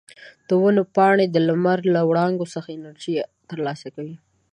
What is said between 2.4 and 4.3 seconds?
څخه انرژي ترلاسه کوي.